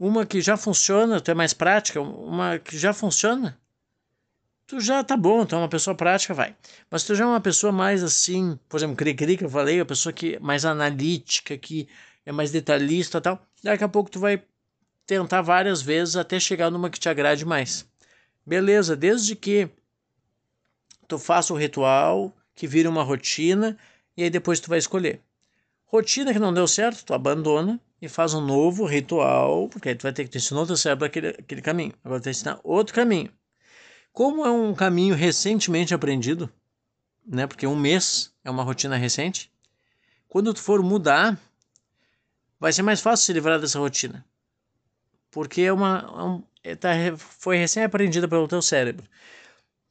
uma 0.00 0.24
que 0.24 0.40
já 0.40 0.56
funciona, 0.56 1.20
tu 1.20 1.30
é 1.30 1.34
mais 1.34 1.52
prática, 1.52 2.00
uma 2.00 2.58
que 2.58 2.78
já 2.78 2.94
funciona, 2.94 3.60
tu 4.66 4.80
já 4.80 5.04
tá 5.04 5.14
bom, 5.14 5.44
tu 5.44 5.54
é 5.54 5.58
uma 5.58 5.68
pessoa 5.68 5.94
prática, 5.94 6.32
vai. 6.32 6.56
Mas 6.90 7.04
tu 7.04 7.14
já 7.14 7.24
é 7.24 7.26
uma 7.26 7.40
pessoa 7.40 7.70
mais 7.70 8.02
assim, 8.02 8.58
por 8.66 8.78
exemplo, 8.78 8.96
cri-cri 8.96 9.36
que 9.36 9.44
eu 9.44 9.50
falei, 9.50 9.78
uma 9.78 9.84
pessoa 9.84 10.10
que 10.10 10.36
é 10.36 10.40
mais 10.40 10.64
analítica, 10.64 11.58
que 11.58 11.86
é 12.24 12.32
mais 12.32 12.50
detalhista 12.50 13.20
tal, 13.20 13.46
daqui 13.62 13.84
a 13.84 13.88
pouco 13.88 14.10
tu 14.10 14.18
vai 14.18 14.42
tentar 15.04 15.42
várias 15.42 15.82
vezes 15.82 16.16
até 16.16 16.40
chegar 16.40 16.70
numa 16.70 16.88
que 16.88 16.98
te 16.98 17.08
agrade 17.10 17.44
mais. 17.44 17.86
Beleza, 18.46 18.96
desde 18.96 19.36
que 19.36 19.68
tu 21.06 21.18
faça 21.18 21.52
o 21.52 21.56
ritual, 21.58 22.34
que 22.54 22.66
vire 22.66 22.88
uma 22.88 23.02
rotina, 23.02 23.76
e 24.16 24.22
aí 24.22 24.30
depois 24.30 24.60
tu 24.60 24.70
vai 24.70 24.78
escolher. 24.78 25.20
Rotina 25.84 26.32
que 26.32 26.38
não 26.38 26.54
deu 26.54 26.66
certo, 26.66 27.04
tu 27.04 27.12
abandona 27.12 27.78
e 28.00 28.08
faz 28.08 28.32
um 28.34 28.40
novo 28.40 28.86
ritual, 28.86 29.68
porque 29.68 29.90
aí 29.90 29.94
tu 29.94 30.02
vai 30.02 30.12
ter 30.12 30.26
que 30.26 30.38
ensinar 30.38 30.60
outro 30.60 30.76
cérebro 30.76 31.04
aquele, 31.06 31.28
aquele 31.28 31.60
caminho. 31.60 31.92
Agora 32.02 32.20
tu 32.20 32.24
vai 32.24 32.30
ensinar 32.30 32.60
outro 32.64 32.94
caminho. 32.94 33.30
Como 34.12 34.44
é 34.44 34.50
um 34.50 34.74
caminho 34.74 35.14
recentemente 35.14 35.94
aprendido, 35.94 36.50
né? 37.26 37.46
Porque 37.46 37.66
um 37.66 37.76
mês 37.76 38.32
é 38.42 38.50
uma 38.50 38.62
rotina 38.62 38.96
recente. 38.96 39.52
Quando 40.28 40.54
tu 40.54 40.60
for 40.60 40.82
mudar, 40.82 41.38
vai 42.58 42.72
ser 42.72 42.82
mais 42.82 43.00
fácil 43.00 43.26
se 43.26 43.32
livrar 43.32 43.60
dessa 43.60 43.78
rotina. 43.78 44.24
Porque 45.30 45.62
é 45.62 45.72
uma, 45.72 45.98
é 45.98 46.22
um, 46.22 46.42
é, 46.64 46.74
tá, 46.74 46.88
foi 47.16 47.56
recém-aprendida 47.56 48.26
pelo 48.26 48.48
teu 48.48 48.62
cérebro. 48.62 49.06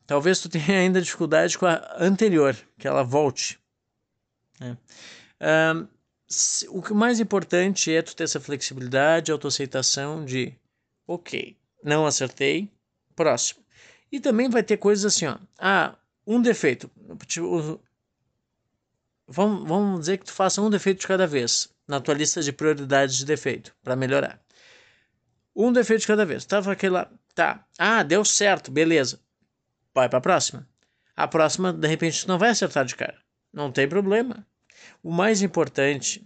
Talvez 0.06 0.42
tu 0.42 0.50
tenha 0.50 0.80
ainda 0.80 1.02
dificuldade 1.02 1.58
com 1.58 1.66
a 1.66 1.96
anterior, 2.00 2.56
que 2.78 2.88
ela 2.88 3.04
volte. 3.04 3.60
Né? 4.60 4.78
Um, 5.76 5.88
o 6.70 6.82
que 6.82 6.94
mais 6.94 7.20
importante 7.20 7.92
é 7.92 8.02
tu 8.02 8.16
ter 8.16 8.24
essa 8.24 8.40
flexibilidade, 8.40 9.32
autoaceitação 9.32 10.24
de, 10.24 10.54
ok, 11.08 11.58
não 11.84 12.06
acertei, 12.06 12.72
próximo. 13.16 13.64
E 14.12 14.20
também 14.20 14.50
vai 14.50 14.64
ter 14.64 14.78
coisas 14.78 15.06
assim, 15.06 15.26
ó, 15.26 15.38
ah, 15.58 15.96
um 16.26 16.42
defeito, 16.42 16.90
tipo, 17.26 17.82
vamos, 19.28 19.68
vamos 19.68 20.00
dizer 20.02 20.18
que 20.18 20.26
tu 20.26 20.34
faça 20.34 20.62
um 20.62 20.70
defeito 20.70 21.02
de 21.02 21.08
cada 21.08 21.26
vez 21.26 21.70
na 21.88 22.00
tua 22.00 22.14
lista 22.14 22.42
de 22.42 22.52
prioridades 22.52 23.18
de 23.18 23.26
defeito 23.26 23.76
para 23.84 23.96
melhorar. 23.96 24.40
Um 25.56 25.74
defeito 25.74 26.02
de 26.02 26.08
cada 26.08 26.26
vez. 26.26 26.46
Tava 26.46 26.72
aquela, 26.72 27.12
tá, 27.34 27.66
ah, 27.78 28.04
deu 28.04 28.24
certo, 28.24 28.72
beleza. 28.72 29.20
Vai 29.94 30.08
para 30.08 30.20
a 30.20 30.22
próxima. 30.22 30.68
A 31.16 31.28
próxima, 31.28 31.74
de 31.74 31.88
repente, 31.88 32.22
tu 32.22 32.28
não 32.28 32.38
vai 32.38 32.50
acertar 32.50 32.86
de 32.86 32.96
cara. 32.96 33.18
Não 33.52 33.72
tem 33.72 33.90
problema. 33.90 34.46
O 35.04 35.12
mais 35.12 35.42
importante, 35.42 36.26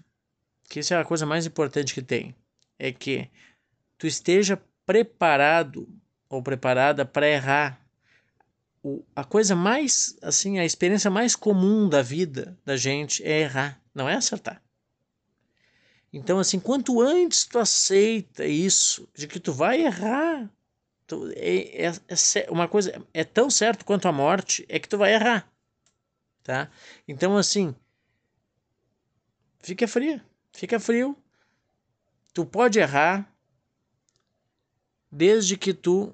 que 0.69 0.79
isso 0.79 0.93
é 0.93 0.97
a 0.97 1.05
coisa 1.05 1.25
mais 1.25 1.45
importante 1.45 1.93
que 1.93 2.01
tem, 2.01 2.35
é 2.79 2.91
que 2.91 3.29
tu 3.97 4.07
esteja 4.07 4.61
preparado 4.85 5.87
ou 6.29 6.41
preparada 6.41 7.05
para 7.05 7.27
errar. 7.27 7.79
O, 8.83 9.03
a 9.15 9.23
coisa 9.23 9.55
mais, 9.55 10.17
assim, 10.21 10.59
a 10.59 10.65
experiência 10.65 11.09
mais 11.09 11.35
comum 11.35 11.87
da 11.87 12.01
vida 12.01 12.57
da 12.65 12.75
gente 12.75 13.23
é 13.23 13.41
errar, 13.41 13.81
não 13.93 14.09
é 14.09 14.15
acertar. 14.15 14.61
Então, 16.11 16.37
assim, 16.37 16.59
quanto 16.59 17.01
antes 17.01 17.45
tu 17.45 17.57
aceita 17.57 18.45
isso, 18.45 19.09
de 19.15 19.27
que 19.27 19.39
tu 19.39 19.51
vai 19.51 19.81
errar, 19.81 20.47
tu, 21.07 21.31
é, 21.35 21.87
é, 21.87 21.87
é, 21.87 22.51
uma 22.51 22.67
coisa, 22.67 23.03
é 23.13 23.23
tão 23.23 23.49
certo 23.49 23.83
quanto 23.83 24.07
a 24.07 24.11
morte, 24.11 24.65
é 24.69 24.77
que 24.77 24.87
tu 24.87 24.97
vai 24.97 25.13
errar, 25.13 25.51
tá? 26.43 26.69
Então, 27.07 27.35
assim, 27.35 27.73
fica 29.63 29.87
frio, 29.87 30.21
fica 30.51 30.79
frio. 30.79 31.17
Tu 32.33 32.45
pode 32.45 32.79
errar 32.79 33.31
desde 35.11 35.57
que 35.57 35.73
tu 35.73 36.13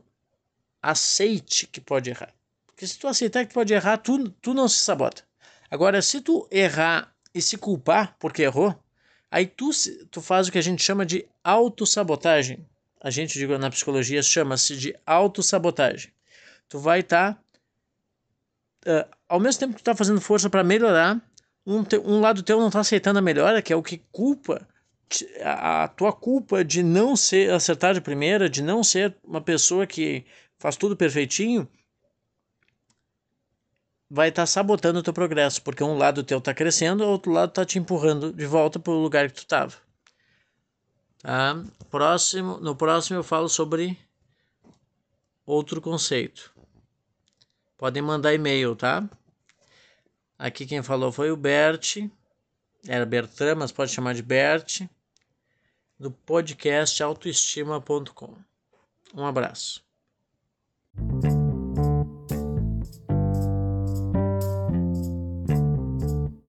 aceite 0.82 1.68
que 1.68 1.82
pode 1.82 2.10
errar. 2.10 2.34
Porque 2.66 2.86
se 2.88 2.98
tu 2.98 3.08
aceitar 3.08 3.46
que 3.46 3.54
pode 3.54 3.74
errar, 3.74 3.98
tu, 3.98 4.30
tu 4.42 4.54
não 4.54 4.68
se 4.68 4.80
sabota. 4.80 5.24
Agora, 5.70 6.02
se 6.02 6.22
tu 6.22 6.48
errar 6.52 7.14
e 7.34 7.42
se 7.42 7.58
culpar 7.58 8.16
porque 8.20 8.44
errou, 8.44 8.78
aí 9.30 9.46
tu, 9.46 9.70
tu 10.10 10.22
faz 10.22 10.48
o 10.48 10.52
que 10.52 10.58
a 10.58 10.62
gente 10.62 10.82
chama 10.82 11.06
de 11.06 11.28
autossabotagem. 11.44 12.66
A 13.02 13.10
gente, 13.10 13.38
digo, 13.38 13.58
na 13.58 13.70
psicologia, 13.70 14.22
chama-se 14.22 14.76
de 14.76 14.96
autossabotagem. 15.06 16.12
Tu 16.68 16.80
vai 16.80 17.00
estar, 17.00 17.42
tá, 18.82 19.08
uh, 19.08 19.16
ao 19.28 19.40
mesmo 19.40 19.60
tempo 19.60 19.74
que 19.74 19.80
tu 19.80 19.82
está 19.82 19.96
fazendo 19.96 20.20
força 20.20 20.50
para 20.50 20.64
melhorar, 20.64 21.22
um, 21.70 21.84
te, 21.84 21.98
um 21.98 22.20
lado 22.20 22.44
teu 22.44 22.60
não 22.60 22.68
está 22.68 22.80
aceitando 22.80 23.20
a 23.20 23.22
melhora, 23.22 23.62
que 23.62 23.72
é 23.72 23.76
o 23.76 23.84
que 23.84 24.00
culpa 24.12 24.68
a, 25.44 25.88
tua 25.88 26.14
culpa 26.14 26.64
de 26.64 26.84
não 26.84 27.16
ser 27.16 27.52
acertar 27.52 27.94
de 27.94 28.02
primeira, 28.02 28.50
de 28.50 28.62
não 28.62 28.84
ser 28.84 29.16
uma 29.24 29.42
pessoa 29.42 29.88
que 29.88 30.26
faz 30.58 30.76
tudo 30.76 30.96
perfeitinho, 30.96 31.68
vai 34.10 34.30
estar 34.30 34.44
tá 34.44 34.48
sabotando 34.48 35.00
o 35.00 35.04
teu 35.04 35.14
progresso, 35.14 35.62
porque 35.62 35.84
um 35.84 35.98
lado 35.98 36.24
teu 36.24 36.40
está 36.40 36.54
crescendo, 36.54 37.04
o 37.04 37.08
outro 37.08 37.32
lado 37.32 37.50
está 37.50 37.66
te 37.66 37.80
empurrando 37.80 38.32
de 38.34 38.46
volta 38.46 38.80
para 38.80 38.94
o 38.94 39.02
lugar 39.02 39.28
que 39.28 39.36
tu 39.36 39.44
estava. 39.44 39.76
Tá? 41.22 41.64
Próximo, 41.90 42.58
no 42.60 42.76
próximo 42.76 43.20
eu 43.20 43.24
falo 43.24 43.50
sobre 43.50 43.98
outro 45.46 45.82
conceito. 45.82 46.54
Podem 47.78 48.02
mandar 48.02 48.34
e-mail, 48.34 48.76
tá? 48.76 49.08
Aqui 50.40 50.66
quem 50.66 50.82
falou 50.82 51.12
foi 51.12 51.32
o 51.32 51.36
Bert, 51.36 51.98
era 52.88 53.06
Bertrand, 53.06 53.58
mas 53.58 53.74
pode 53.74 53.92
chamar 53.92 54.14
de 54.14 54.24
Bert, 54.24 54.84
do 56.00 56.10
podcast 56.10 57.04
autoestima.com. 57.04 58.38
Um 59.14 59.26
abraço. 59.26 59.84